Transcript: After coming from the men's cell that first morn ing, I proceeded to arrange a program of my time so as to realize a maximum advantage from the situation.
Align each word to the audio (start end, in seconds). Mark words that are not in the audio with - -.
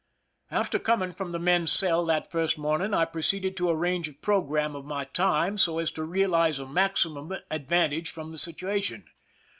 After 0.49 0.79
coming 0.79 1.11
from 1.11 1.31
the 1.31 1.37
men's 1.37 1.71
cell 1.71 2.03
that 2.07 2.31
first 2.31 2.57
morn 2.57 2.81
ing, 2.81 2.91
I 2.91 3.05
proceeded 3.05 3.55
to 3.57 3.69
arrange 3.69 4.09
a 4.09 4.13
program 4.13 4.75
of 4.75 4.83
my 4.83 5.03
time 5.03 5.59
so 5.59 5.77
as 5.77 5.91
to 5.91 6.01
realize 6.03 6.57
a 6.57 6.65
maximum 6.65 7.31
advantage 7.51 8.09
from 8.09 8.31
the 8.31 8.39
situation. 8.39 9.05